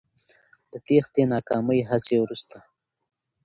د 0.71 0.73
تېښتې 0.87 1.23
ناکامې 1.31 1.79
هڅې 1.89 2.15
وروسته 2.19 2.57